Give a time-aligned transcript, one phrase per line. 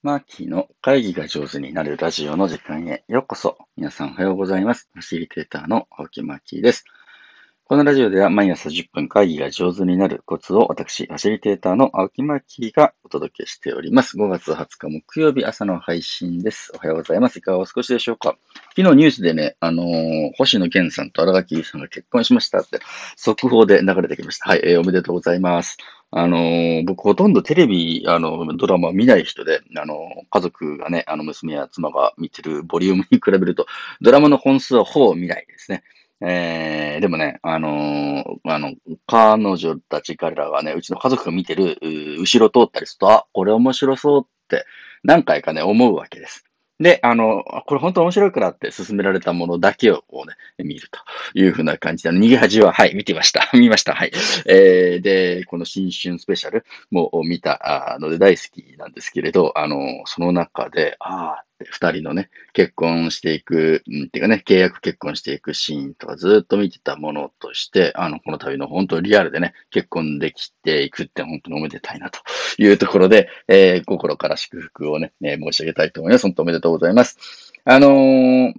[0.00, 3.58] マーキーの会議が上手になるラジオの時間へようこそ。
[3.76, 4.88] 皆さんおはようございます。
[4.92, 6.84] ファシリテーターの青木マーキーです。
[7.64, 14.16] このラジオでは毎朝10分会議が上手になるコツを私、ファシリテーターの青木マーキーがお届けしております。
[14.16, 16.70] 5月20日木曜日朝の配信です。
[16.76, 17.40] おはようございます。
[17.40, 18.38] いかがお過ごしでしょうか？
[18.76, 22.78] 昨日ニュースでね、あのー、星野源さんと荒垣さんが結婚しましたって
[23.16, 24.48] 速報で流れてきました。
[24.48, 25.76] はい、えー、おめでとうございます。
[26.10, 33.66] あの、僕ほとんどテレビ、あの、ドラマ見ない人で、あの、家族がね、あの、娘や妻が見てるボリュームに比べると、
[34.00, 35.82] ドラマの本数はほぼ見ないですね。
[36.20, 38.74] えー、でもね、あのー、あの、
[39.06, 41.78] 彼女たち彼らがね、うちの家族が見てる、
[42.18, 44.64] 後ろ通ったりすると、あ、これ面白そうって
[45.04, 46.47] 何回かね、思うわけです。
[46.80, 51.00] で、あの、これ本当面白いからって勧められたものだけをこうね、見ると
[51.34, 53.50] いうふうな感じで、逃げ恥は、はい、見てました。
[53.54, 53.94] 見ました。
[53.94, 54.12] はい。
[54.46, 72.20] えー、で、この新春スペシャルも見たので大好きなんですけれど、あの、その中で、ああ、二人のね、結婚していく、うん、っていうかね、契約結婚していくシーンとかずっと見てたものとして、あの、この度の本当リアルでね、結婚できていくって本当におめでたいなと
[72.58, 76.22] いうところで、えー、心から祝福をね、え、申し上げたいと思います。
[76.22, 77.52] 本当おめでとうございます。
[77.64, 78.52] あのー、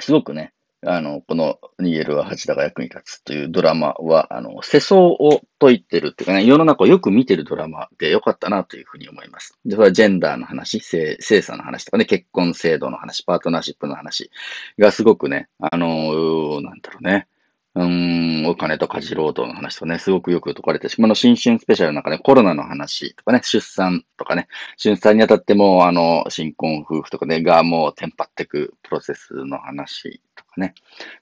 [0.00, 0.52] すごくね、
[0.84, 9.56] あの、この逃げるは恥だが役に立つというドラマは、あの、世相を解いてるっていうかね、世の中をよく見てるドラマでよかったなというふうに思います。
[9.64, 14.30] で、それはジェンダーの話、性、性差の話とかね、結婚制度の話、パートナーシップの話
[14.76, 17.28] がすごくね、あの、なんだろうね、
[17.74, 30.74] うん、お金と家事労働の話とね、すごくよく説かれてし、この新春スペシャルの中でコロナの話とかね、出産とかね、出産にあたっても、あの、新婚夫婦とかね、がもうテンパっていくプロセスの話とかね、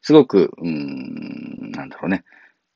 [0.02, 2.24] すごく、うん、なんだろうね、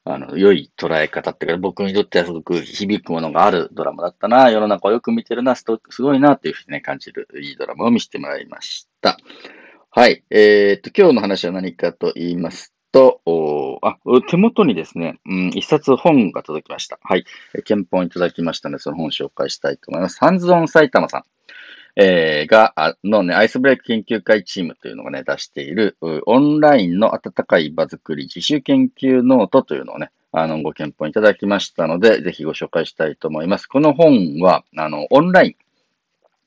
[0.07, 5.65] あの、良い捉え方っていうか、僕にとってはすごく響くものがあるドラマだったな、世の中をよく見てるな、す
[6.01, 9.17] ごいな、っていうふうにね、感じるいいドラマを見せてもらいました。
[9.91, 10.25] はい。
[10.29, 13.97] えー、っと、今日の話は何かと言いますと、あ、
[14.29, 17.01] 手元にですね、うん、一冊本が届きました。
[17.03, 17.25] はい。
[17.65, 20.21] 献本いただきましたので、その本を紹介したいと思います。
[20.21, 21.23] ハンズオン埼玉さん。
[21.97, 33.67] えー、が、のね、アイスブレイク研究会チームというのがね、出している、オンラインの温かい場作り自主研究ノートというのをね、あの、ご献本いただきましたので、ぜひご紹介したいと思います。
[33.67, 35.64] この本は、あの、オンライン、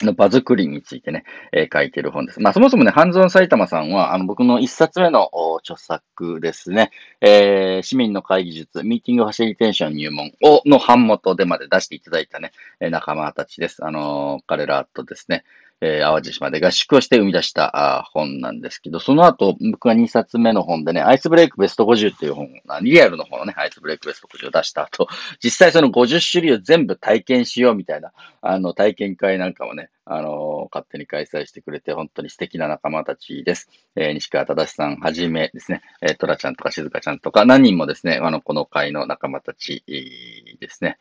[0.01, 2.39] の場作りについてね、えー、書いてる本です。
[2.39, 6.91] まあ、そもそもね、ハンズオン埼玉さんは、あの、僕の一冊目の著作ですね、
[7.21, 13.83] えー、市民の会議術、ミーティングファシリテーション入門を、の版元でまで出していただいたね、仲間たちです。
[13.85, 15.43] あのー、彼らとですね、
[15.81, 22.49] えー、淡路島で合宿をして生み出したあ本なんですけど、その後、僕が2冊目の本でね、アイスブレイクベスト50っていう本、
[22.81, 25.07] リアルの方のね、アイスブレイクベスト50を出した後、
[25.43, 28.11] 実際その50種類を全部体験しようみたいな、
[28.41, 33.69] あの、体験会なんかもね、あの、勝手に開催してくれて、本当に素敵な仲間たちです。
[33.95, 40.97] えー、西川忠さんはじめですね、えー、トラちゃんとか静香ちゃんとか、何人もですね、あの、この会の仲間たちですね、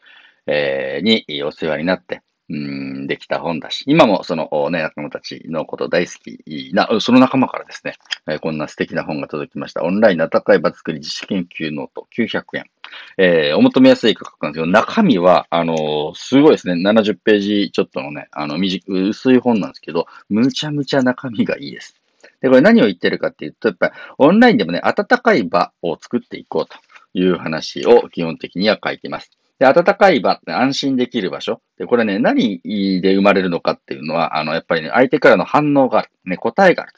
[0.47, 7.95] えー、にお世話になって、うん、できた本だし、今もそのね、仲間たちのこと大好きな、その仲間からですね、
[8.29, 9.83] えこんな素敵な本が届きました。
[9.83, 12.65] オンラインの温かい場作り自主研究ノート900円。
[13.19, 16.75] えー、お求めやすい価格なんですけど、中身は、あのー、すごいですね。
[16.75, 21.97] 70ページちょっとのね、あの、短い、薄い本なんですけど、むちゃむちゃ中身がいいです。
[22.41, 26.77] で、これ何を言ってるかっていうと、やっぱりオンラインでもね、温かい場を作っていこうと
[27.19, 29.31] いう話を基本的には書いてます。
[29.59, 31.61] で、暖かい場って安心できる場所。
[31.79, 32.61] で、これね、何
[33.01, 36.11] で生まれるのかっていうのは、あの、やっぱりね、相手からの反応がある。
[36.25, 36.93] ね、答えがある。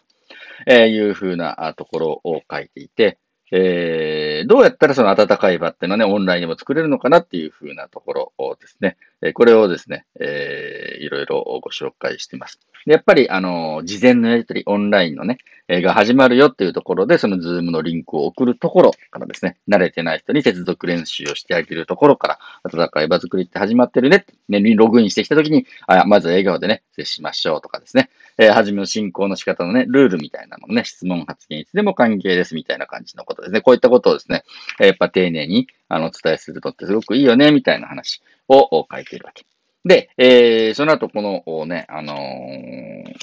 [0.67, 3.19] えー、いうふうなところを書いていて、
[3.51, 12.61] えー、どうやったらその暖かい場っていうのはね、オンラインでも作れるのかなっていうふうなところをですね、えこれをですね、えー、いろいろご紹介しています。
[12.87, 22.39] やっぱり、あの、事前のやり取り、オンラインのね、えが始まるよっていうところで、そのズームのリンクを送るところからですね、慣れてない人に接続練習をしてあげるところから、
[22.71, 33.61] 暖かい場作りって始まってるね、ね、ログインしてきたときに、あ、まず笑顔でね、接しましょうとかですね、えー、初めの進行の仕方のね、ルールみたいなものね、質問発言いつでも歓迎ですみたいな感じのことですね。
[33.61, 34.45] こういったことをですね、
[34.79, 39.45] やっぱ丁寧に、あの、お伝えするのってすごくいいよね、みたいな話を書いているわけ。
[39.85, 43.15] で、えー、その後このね、あのー、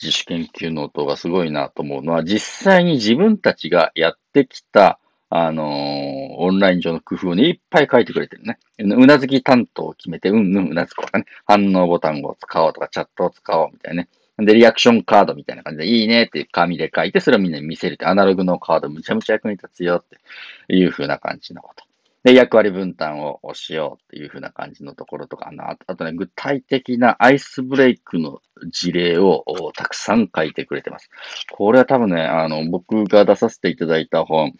[0.00, 4.98] 自主研究ノートがすごいなと思うのは、実際に自分たちがやってきた、
[5.30, 8.58] あのー、オンライン上の工夫にいっぱい書いてくれてるね。
[8.78, 11.24] うなずき担当を決めて、うんうんうなずこうかね。
[11.44, 14.08] 反応ボタンを使おうとか、チャットを使おうみたいなね。
[14.38, 21.84] で、リアクションカードみたいな感じで、いいねって紙で書いて、それをみんなに見せるって、アナログのカードむちゃむちゃ役に立つよっていう風な感じのこと。
[22.24, 25.76] で、役割分担をしようっていう風な感じのところとかな。
[25.86, 28.40] あとね、具体的なアイスブレイクの
[28.72, 29.44] 事例を
[29.76, 31.10] たくさん書いてくれてます。
[31.52, 34.54] これは多分ね、あの、僕が出させていただいた本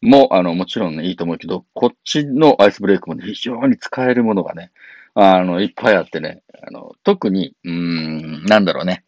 [0.00, 4.70] も、あの、もちろんね、いいと思うけど、こっちのアイスブレイクもね、非常に使えるものがね、
[5.14, 9.04] あの、いっぱいあってね、あの、特に、うーん、なんだろうね。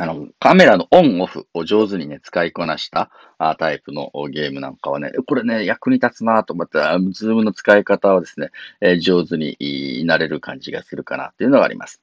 [0.00, 6.78] あの、カメラのオンオフを上手にね、使いこなしたあタイプのゲームなんかはね、これね、役に立つなと思って、
[7.12, 8.50] ズームの使い方をですね、
[8.80, 12.00] えー、上手になれる感じがするかなっていうのがあります。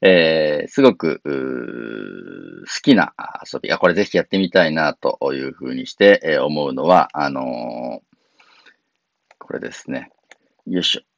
[0.00, 3.12] えー、すごく、好きな
[3.52, 8.02] 遊び、あ、これぜひやってみたいなというふうにして、えー、思うのは、あの
[9.38, 10.10] これですね。
[10.66, 11.15] よいしょ。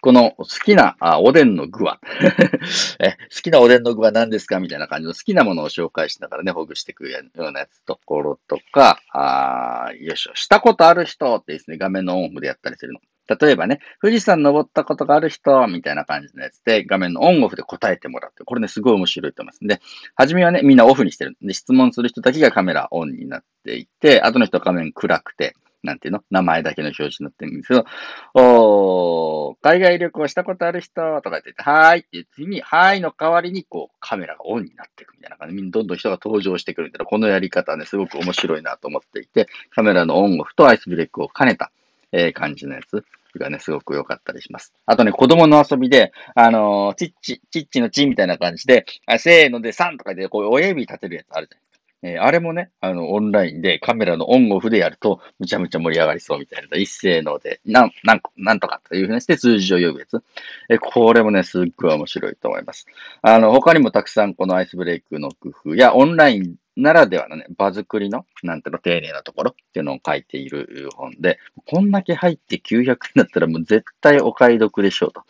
[0.00, 2.00] この好きなあおでんの具は
[3.00, 13.00] え、好きなおでんの具は何ですかみたいな感じの好きなものを紹介しながらね、ほぐしていくようなやつところとか、あよいしょ、したことある人ってですね、画面のオンオフでやったりするの。
[13.28, 19.66] 例えばね、富士山登ったことがある人、みたいな感じのやつで、画面のオンオフで答えてもらって、これね、すごい面白いと思います。
[19.66, 19.80] で、
[20.14, 21.36] 初めはね、みんなオフにしてる。
[21.42, 25.56] で、質問する人だけがカメラオンになっていて、後の人は画面暗くて、
[25.86, 26.24] なんていうの？
[26.30, 27.86] 名前だけの表示になってるんですけど、
[28.34, 41.70] お海外旅行したことある人とか言って、はーいって言う時に、はーいの代わりに、こう、カメラがオンになっていくみたいな感じで、どんどん人が登場してくるみたいな、このやり方はね、すごく面白いなと思っていて、カメラのオンオフとアイスブレイクを兼ねた、
[42.12, 43.04] えー、感じのやつ。
[43.38, 44.72] がね、すごく良かったりします。
[44.86, 51.64] あとね、子供の遊びで、あのー、チッチ、チッチのチみたいな感じで、あせーので3とかで、こう、親指立てるやつあるじゃない
[52.02, 56.76] えー、あれもね、あの、オンラインでカメラのオンオフでやると、むちゃむちゃ盛り上がりそうみたいな。
[56.76, 60.22] 一斉ので、なん、なん、なんとかというふうにして数字を呼ぶやつ。
[60.68, 62.86] えー、これもね、すっごい面白いと思います。
[63.22, 75.22] あの、他にもたくさんこのアイスブレイクの工夫や、オンラインならではのね、場作りの、なんていうの、丁寧なところっていうのを書いている本で、こんだけ入って900円だったらもう絶対お買い得でしょうと。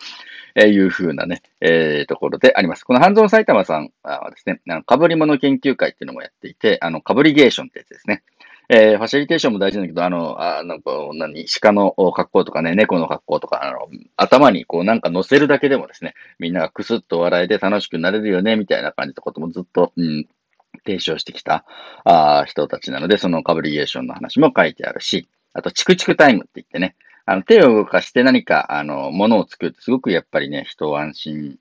[0.56, 2.84] えいうふうなね、えー、ところであります。
[2.84, 8.22] この半蔵埼玉さんはですね、あの、被り物研究会っていうのもやっていて、あの、被りゲーションってやつですね。
[8.68, 13.78] えー、ファシリテーションも大事なんだけど、あの、あなんか、何、鹿の格好とかね、猫の格好とか、あの、
[14.16, 20.26] 頭にこうなんか乗せるだけでもですね、みんながクスッと笑いで楽しくなれるよね、みたいな感じのこともずっと、うん、
[20.86, 21.64] 提唱してきた
[22.04, 31.58] あ人たちなので、そのカブリゲーションの話も書いてあるし、あと、チクチクタイムって言ってね、あの、手を動かして何か、あの、ものを作るってすごくやっぱりね、人を安心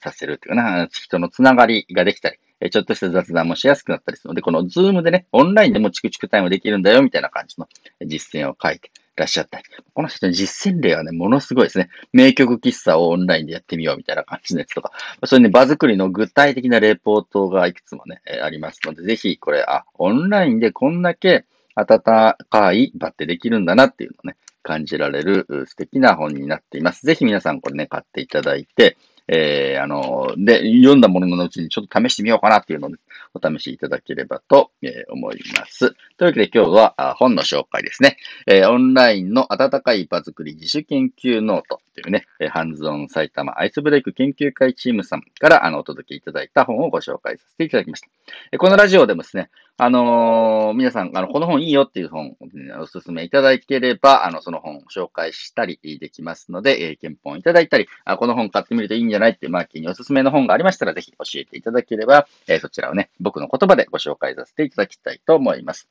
[0.00, 2.38] させるっていうかな、人のつながりができたり、
[2.70, 7.68] ちょっとした雑談もしやすくなったりするので、このズームでね、オンラインでもチクチクタイムできるんだよ、みたいな感じの
[8.04, 9.64] 実践を書いてらっしゃったり。
[9.92, 11.90] この人の実践例はね、ものすごいですね。
[12.12, 14.92] 名曲喫茶をオンラインでやってみようみたいな感じのやつとか、
[15.24, 21.44] そういうね、場作りの具体的なレポートがいくつもねえ、ありますので、ぜひこれ、あ、オンラインでこんだけ
[21.74, 27.06] 温かい場ってできるんだなっていうのをね、感じられる素敵な本になっています。
[27.06, 28.96] ぜひ皆さんこれね、買っていただいて、
[29.28, 32.90] えー、あの、で、読んだもののうちにちょっと試してみようかなっていうのを、
[33.34, 35.90] お試しいただければと、え、思います。
[36.16, 38.16] というわけで今日は本の紹介ですね。
[38.46, 48.58] えー、オンラインの温かい場作り自主研究ノートというね、ハンズオン埼玉アイスブレイク研究会チームさんからあのお届けいただいた本をご紹介させていただきました。
[48.58, 52.36] このラジオでもですね、あのー、皆さん、あの、この本いいよっていう本を、
[52.82, 65.88] お勧めいただければ、あの、その本を紹介したりできますので、えー、検本いただいたり、あ、この本買ってみるといいんじゃないっていうマーキーにおすすめの本がありましたら、ぜひ教えていただければ、えー、そちらをね、僕の言葉でご紹介させていただきたいと思います。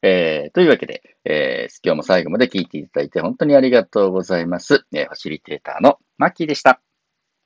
[0.00, 4.86] えー、というわけで、えー、今日も最後まで聞いていただいて本当にありがとうございます。
[4.94, 6.85] えー、ファシリテーターのマッキーでした。